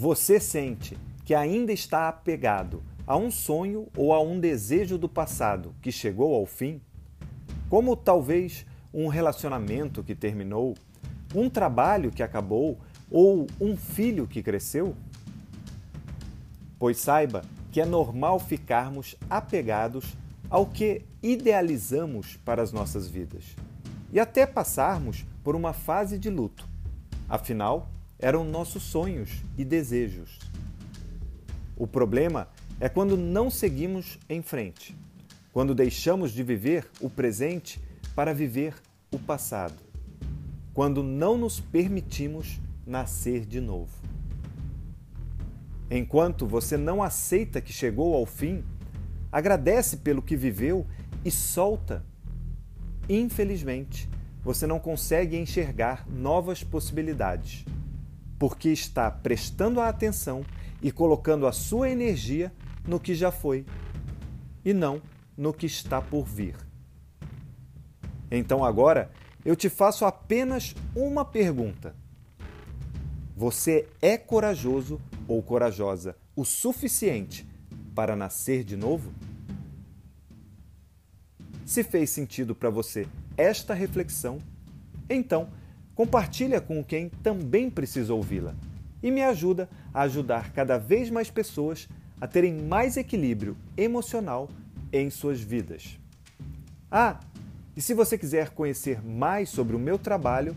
[0.00, 5.74] Você sente que ainda está apegado a um sonho ou a um desejo do passado
[5.82, 6.80] que chegou ao fim?
[7.68, 10.74] Como talvez um relacionamento que terminou,
[11.34, 12.78] um trabalho que acabou
[13.10, 14.96] ou um filho que cresceu?
[16.78, 20.16] Pois saiba que é normal ficarmos apegados
[20.48, 23.54] ao que idealizamos para as nossas vidas
[24.10, 26.66] e até passarmos por uma fase de luto.
[27.28, 27.86] Afinal,
[28.20, 30.38] eram nossos sonhos e desejos.
[31.76, 32.48] O problema
[32.78, 34.94] é quando não seguimos em frente,
[35.52, 37.80] quando deixamos de viver o presente
[38.14, 38.74] para viver
[39.10, 39.80] o passado,
[40.74, 43.98] quando não nos permitimos nascer de novo.
[45.90, 48.62] Enquanto você não aceita que chegou ao fim,
[49.32, 50.86] agradece pelo que viveu
[51.24, 52.04] e solta.
[53.08, 54.08] Infelizmente,
[54.44, 57.64] você não consegue enxergar novas possibilidades
[58.40, 60.42] porque está prestando a atenção
[60.80, 62.50] e colocando a sua energia
[62.88, 63.66] no que já foi
[64.64, 65.02] e não
[65.36, 66.56] no que está por vir.
[68.30, 69.10] Então agora
[69.44, 71.94] eu te faço apenas uma pergunta.
[73.36, 77.46] Você é corajoso ou corajosa o suficiente
[77.94, 79.12] para nascer de novo?
[81.66, 84.38] Se fez sentido para você esta reflexão,
[85.10, 85.50] então
[86.00, 88.54] compartilha com quem também precisa ouvi-la
[89.02, 91.86] e me ajuda a ajudar cada vez mais pessoas
[92.18, 94.48] a terem mais equilíbrio emocional
[94.90, 95.98] em suas vidas.
[96.90, 97.20] Ah,
[97.76, 100.56] e se você quiser conhecer mais sobre o meu trabalho,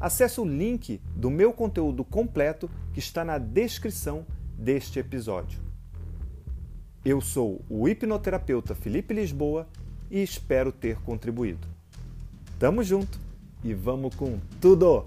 [0.00, 4.24] acesse o link do meu conteúdo completo que está na descrição
[4.56, 5.58] deste episódio.
[7.04, 9.66] Eu sou o hipnoterapeuta Felipe Lisboa
[10.08, 11.66] e espero ter contribuído.
[12.60, 13.31] Tamo junto!
[13.64, 15.04] E vamos com tudo!